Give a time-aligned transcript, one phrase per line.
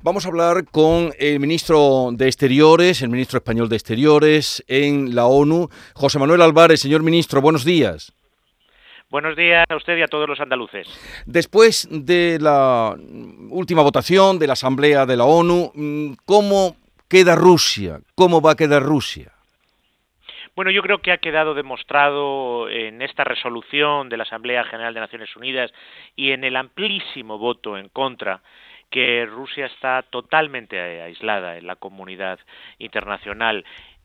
[0.00, 5.26] Vamos a hablar con el ministro de Exteriores, el ministro español de Exteriores en la
[5.26, 6.78] ONU, José Manuel Álvarez.
[6.78, 8.12] Señor ministro, buenos días.
[9.10, 10.86] Buenos días a usted y a todos los andaluces.
[11.26, 12.94] Después de la
[13.50, 15.72] última votación de la Asamblea de la ONU,
[16.24, 16.76] ¿cómo
[17.08, 17.98] queda Rusia?
[18.14, 19.32] ¿Cómo va a quedar Rusia?
[20.54, 25.00] Bueno, yo creo que ha quedado demostrado en esta resolución de la Asamblea General de
[25.00, 25.72] Naciones Unidas
[26.14, 28.42] y en el amplísimo voto en contra
[28.90, 32.38] que Rusia está totalmente aislada en la comunidad
[32.78, 33.64] internacional,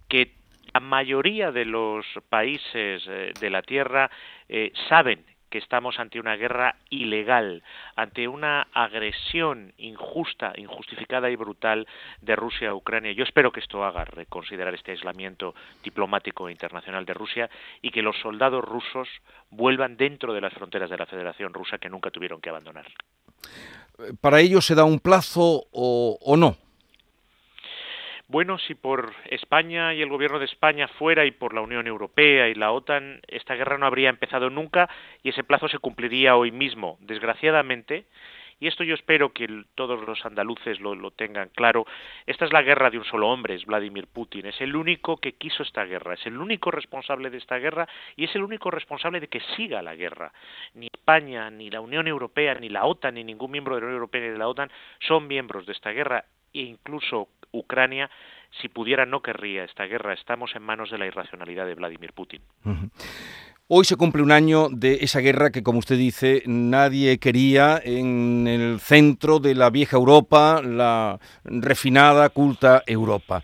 [0.09, 0.33] que
[0.73, 4.09] la mayoría de los países eh, de la Tierra
[4.49, 5.23] eh, saben
[5.53, 7.61] que estamos ante una guerra ilegal,
[7.95, 11.87] ante una agresión injusta, injustificada y brutal
[12.21, 13.11] de Rusia a Ucrania.
[13.11, 15.53] Yo espero que esto haga reconsiderar este aislamiento
[15.83, 17.51] diplomático internacional de Rusia
[17.83, 19.07] y que los soldados rusos
[19.51, 22.87] vuelvan dentro de las fronteras de la Federación Rusa que nunca tuvieron que abandonar.
[24.21, 26.57] ¿Para ello se da un plazo o, o no?
[28.27, 32.47] Bueno, si por España y el gobierno de España fuera y por la Unión Europea
[32.47, 34.89] y la OTAN, esta guerra no habría empezado nunca
[35.21, 36.97] y ese plazo se cumpliría hoy mismo.
[37.01, 38.05] Desgraciadamente,
[38.63, 41.85] y esto yo espero que todos los andaluces lo, tengan claro,
[42.25, 45.33] esta es la guerra de un solo hombre, es Vladimir Putin, es el único que
[45.33, 49.19] quiso esta guerra, es el único responsable de esta guerra y es el único responsable
[49.19, 50.31] de que siga la guerra.
[50.75, 53.97] Ni España, ni la Unión Europea, ni la OTAN, ni ningún miembro de la Unión
[53.97, 58.09] Europea ni de la OTAN son miembros de esta guerra e incluso Ucrania,
[58.61, 60.13] si pudiera, no querría esta guerra.
[60.13, 62.41] Estamos en manos de la irracionalidad de Vladimir Putin.
[63.75, 68.45] Hoy se cumple un año de esa guerra que, como usted dice, nadie quería en
[68.47, 73.41] el centro de la vieja Europa, la refinada, culta Europa.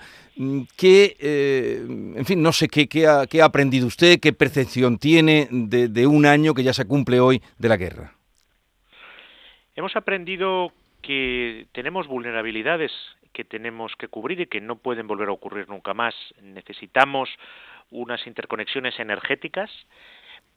[0.78, 1.82] ¿Qué, eh,
[2.16, 5.88] en fin, no sé qué, qué, ha, qué, ha, aprendido usted, qué percepción tiene de,
[5.88, 8.14] de un año que ya se cumple hoy de la guerra?
[9.76, 12.92] Hemos aprendido que tenemos vulnerabilidades
[13.34, 16.14] que tenemos que cubrir y que no pueden volver a ocurrir nunca más.
[16.44, 17.30] Necesitamos
[17.90, 19.72] unas interconexiones energéticas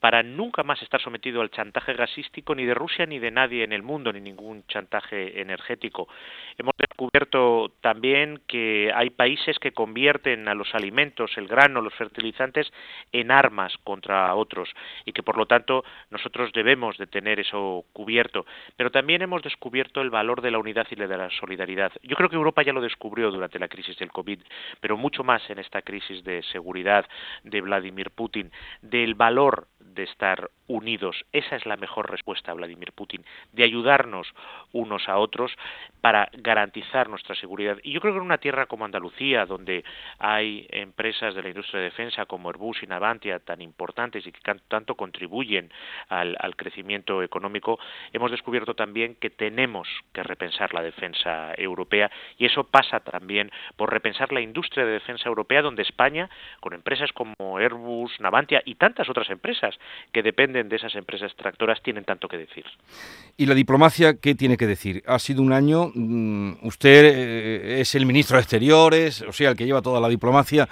[0.03, 3.71] para nunca más estar sometido al chantaje gasístico ni de Rusia ni de nadie en
[3.71, 6.09] el mundo, ni ningún chantaje energético.
[6.57, 12.69] Hemos descubierto también que hay países que convierten a los alimentos, el grano, los fertilizantes
[13.13, 14.69] en armas contra otros
[15.05, 18.45] y que por lo tanto nosotros debemos de tener eso cubierto.
[18.75, 21.93] Pero también hemos descubierto el valor de la unidad y de la solidaridad.
[22.01, 24.41] Yo creo que Europa ya lo descubrió durante la crisis del COVID,
[24.81, 27.05] pero mucho más en esta crisis de seguridad
[27.45, 31.25] de Vladimir Putin, del valor de estar unidos.
[31.31, 34.27] Esa es la mejor respuesta a Vladimir Putin, de ayudarnos
[34.71, 35.51] unos a otros
[36.01, 37.77] para garantizar nuestra seguridad.
[37.83, 39.83] Y yo creo que en una tierra como Andalucía, donde
[40.19, 44.55] hay empresas de la industria de defensa como Airbus y Navantia tan importantes y que
[44.67, 45.71] tanto contribuyen
[46.09, 47.79] al, crecimiento económico,
[48.11, 53.91] hemos descubierto también que tenemos que repensar la defensa europea y eso pasa también por
[53.91, 59.09] repensar la industria de defensa europea, donde España, con empresas como Airbus, Navantia y tantas
[59.09, 59.77] otras empresas
[60.11, 62.65] que dependen de esas empresas tractoras tienen tanto que decir.
[63.37, 65.03] ¿Y la diplomacia qué tiene que decir?
[65.05, 69.57] Ha sido un año, mm, usted eh, es el ministro de Exteriores, o sea, el
[69.57, 70.67] que lleva toda la diplomacia.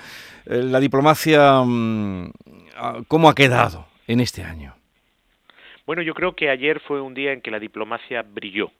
[0.45, 2.31] Eh, la diplomacia, mm,
[3.07, 4.75] ¿cómo ha quedado en este año?
[5.85, 8.71] Bueno, yo creo que ayer fue un día en que la diplomacia brilló.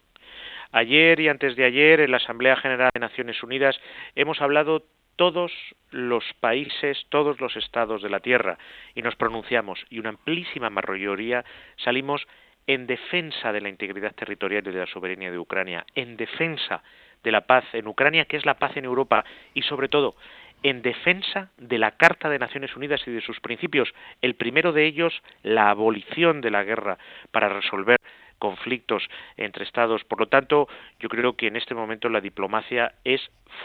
[0.72, 3.76] Ayer y antes de ayer en la Asamblea General de Naciones Unidas
[4.16, 4.86] hemos hablado
[5.22, 5.52] todos
[5.92, 8.58] los países, todos los estados de la Tierra
[8.96, 11.46] y nos pronunciamos y una amplísima mayoría
[11.78, 12.26] salimos
[12.66, 16.82] en defensa de la integridad territorial y de la soberanía de Ucrania, en defensa
[17.24, 19.24] de la paz en Ucrania, que es la paz en Europa,
[19.54, 20.16] y sobre todo
[20.64, 23.94] en defensa de la Carta de Naciones Unidas y de sus principios,
[24.24, 26.98] el primero de ellos, la abolición de la guerra
[27.30, 28.00] para resolver
[28.40, 30.04] conflictos entre estados.
[30.04, 30.68] Por lo tanto,
[31.00, 33.22] yo creo que en este momento la diplomacia es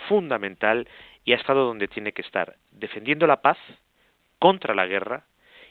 [0.06, 0.86] fundamental
[1.26, 3.58] y ha estado donde tiene que estar, defendiendo la paz
[4.38, 5.24] contra la guerra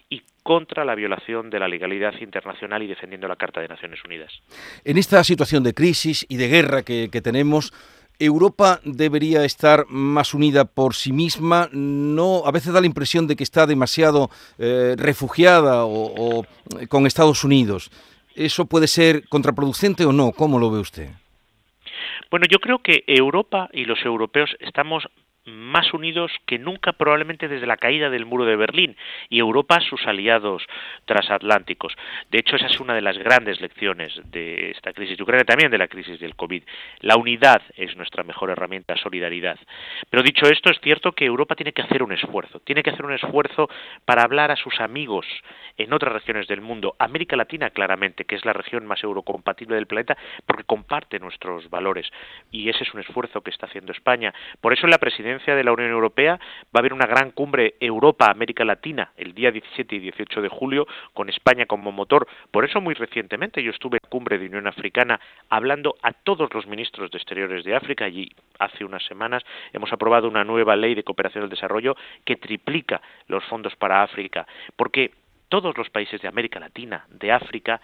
[0.10, 4.32] y contra la violación de la legalidad internacional y defendiendo la Carta de Naciones Unidas.
[4.84, 7.74] En esta situación de crisis y de guerra que, que tenemos,
[8.20, 11.70] Europa debería estar más unida por sí misma.
[11.72, 16.46] No, a veces da la impresión de que está demasiado eh, refugiada o, o
[16.90, 17.90] con Estados Unidos.
[18.36, 20.34] ¿Eso puede ser contraproducente o no?
[20.34, 21.10] ¿Cómo lo ve usted?
[22.30, 25.08] Bueno, yo creo que Europa y los europeos estamos
[25.46, 28.96] más más unidos que nunca probablemente desde la caída del muro de Berlín
[29.28, 30.64] y Europa sus aliados
[31.04, 31.94] transatlánticos.
[32.32, 35.70] De hecho, esa es una de las grandes lecciones de esta crisis de Ucrania, también
[35.70, 36.64] de la crisis del COVID.
[37.02, 39.60] La unidad es nuestra mejor herramienta, solidaridad.
[40.10, 43.04] Pero dicho esto, es cierto que Europa tiene que hacer un esfuerzo, tiene que hacer
[43.04, 43.70] un esfuerzo
[44.06, 45.26] para hablar a sus amigos
[45.78, 49.88] en otras regiones del mundo, América Latina claramente, que es la región más eurocompatible del
[49.88, 52.10] planeta, porque comparte nuestros valores.
[52.50, 54.34] Y ese es un esfuerzo que está haciendo España.
[54.62, 57.76] Por eso en la presidencia de la Unión Europea va a haber una gran cumbre
[57.80, 62.28] Europa-América Latina el día 17 y 18 de julio, con España como motor.
[62.52, 65.20] Por eso muy recientemente yo estuve en cumbre de Unión Africana
[65.50, 68.30] hablando a todos los ministros de Exteriores de África y
[68.60, 73.44] hace unas semanas hemos aprobado una nueva ley de cooperación al desarrollo que triplica los
[73.46, 75.12] fondos para África, porque
[75.50, 77.82] todos los países de América Latina, de África,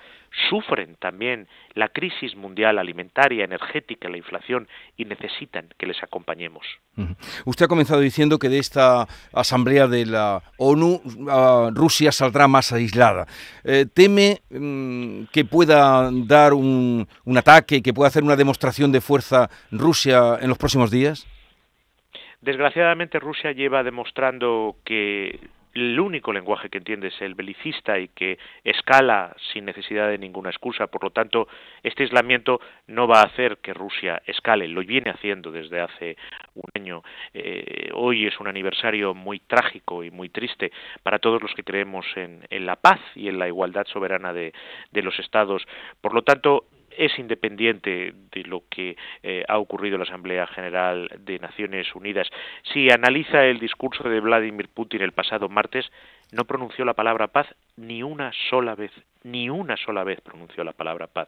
[0.49, 4.67] sufren también la crisis mundial alimentaria, energética, la inflación
[4.97, 6.65] y necesitan que les acompañemos.
[7.45, 12.71] Usted ha comenzado diciendo que de esta asamblea de la ONU ah, Rusia saldrá más
[12.71, 13.27] aislada.
[13.63, 19.01] Eh, ¿Teme mm, que pueda dar un, un ataque, que pueda hacer una demostración de
[19.01, 21.27] fuerza Rusia en los próximos días?
[22.41, 25.39] Desgraciadamente Rusia lleva demostrando que
[25.73, 30.49] el único lenguaje que entiende es el belicista y que escala sin necesidad de ninguna
[30.49, 30.87] excusa.
[30.87, 31.47] Por lo tanto,
[31.83, 36.17] este aislamiento no va a hacer que Rusia escale, lo viene haciendo desde hace
[36.55, 37.03] un año.
[37.33, 40.71] Eh, hoy es un aniversario muy trágico y muy triste
[41.03, 44.53] para todos los que creemos en, la paz y en la igualdad soberana de
[44.93, 45.65] los estados.
[46.01, 46.65] Por lo tanto,
[46.97, 52.27] es independiente de lo que eh, ha ocurrido en la Asamblea General de Naciones Unidas.
[52.73, 55.91] Si analiza el discurso de Vladimir Putin el pasado martes,
[56.31, 57.47] no pronunció la palabra paz
[57.77, 58.91] ni una sola vez,
[59.23, 61.27] ni una sola vez pronunció la palabra paz.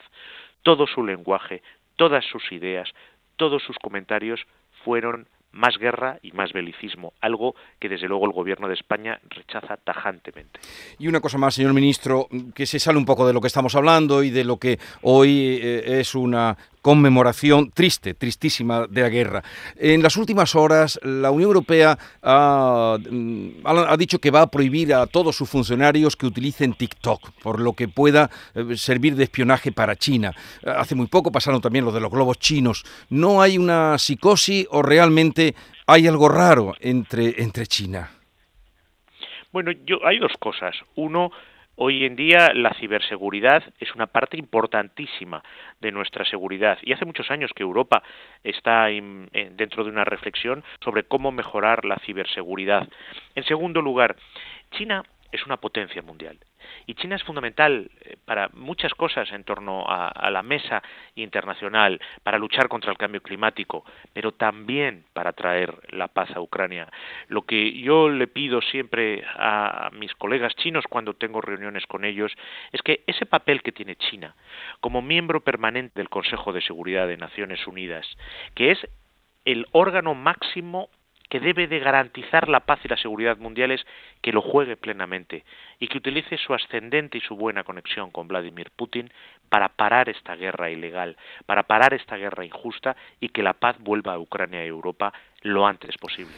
[0.61, 1.61] Todo su lenguaje,
[1.95, 2.93] todas sus ideas,
[3.35, 4.45] todos sus comentarios
[4.83, 9.77] fueron más guerra y más belicismo, algo que desde luego el gobierno de España rechaza
[9.77, 10.59] tajantemente.
[10.99, 13.75] Y una cosa más, señor ministro, que se sale un poco de lo que estamos
[13.75, 19.43] hablando y de lo que hoy eh, es una conmemoración triste, tristísima de la guerra.
[19.77, 24.93] En las últimas horas, la Unión Europea ha, mm, ha, dicho que va a prohibir
[24.93, 29.71] a todos sus funcionarios que utilicen TikTok, por lo que pueda eh, servir de espionaje
[29.71, 30.33] para China.
[30.65, 32.83] Hace muy poco pasaron también lo de los globos chinos.
[33.09, 35.55] ¿No hay una psicosis o realmente
[35.87, 38.11] hay algo raro entre, entre China?
[39.53, 40.75] Bueno, yo, hay dos cosas.
[40.95, 41.31] Uno,
[41.75, 45.43] Hoy en día la ciberseguridad es una parte importantísima
[45.81, 48.03] de nuestra seguridad y hace muchos años que Europa
[48.43, 52.87] está dentro de una reflexión sobre cómo mejorar la ciberseguridad.
[53.33, 54.15] En segundo lugar,
[54.71, 56.37] China es una potencia mundial.
[56.85, 60.81] Y China es fundamental eh, para muchas cosas en torno a, la mesa
[61.15, 66.91] internacional, para luchar contra el cambio climático, pero también para traer la paz a Ucrania.
[67.27, 72.31] Lo que yo le pido siempre a mis colegas chinos cuando tengo reuniones con ellos
[72.71, 74.35] es que ese papel que tiene China
[74.79, 78.07] como miembro permanente del Consejo de Seguridad de Naciones Unidas,
[78.55, 78.79] que es
[79.45, 80.89] el órgano máximo
[81.33, 83.81] que debe de garantizar la paz y la seguridad mundiales,
[84.21, 85.43] que lo juegue plenamente
[85.79, 89.11] y que utilice su ascendente y su buena conexión con Vladimir Putin
[89.49, 94.13] para parar esta guerra ilegal, para parar esta guerra injusta y que la paz vuelva
[94.13, 96.35] a Ucrania y Europa lo antes posible.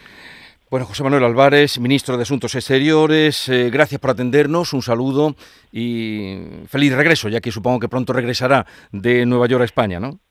[0.71, 5.35] Bueno, José Manuel Álvarez, ministro de Asuntos Exteriores, eh, gracias por atendernos, un saludo
[5.73, 6.37] y
[6.69, 10.21] feliz regreso, ya que supongo que pronto regresará de Nueva York a España, ¿no?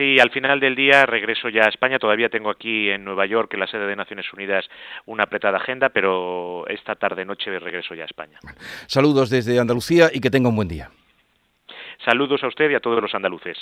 [0.00, 1.98] Sí, al final del día regreso ya a España.
[1.98, 4.64] Todavía tengo aquí en Nueva York, en la sede de Naciones Unidas,
[5.04, 8.38] una apretada agenda, pero esta tarde noche regreso ya a España.
[8.86, 10.88] Saludos desde Andalucía y que tenga un buen día.
[12.02, 13.58] Saludos a usted y a todos los andaluces.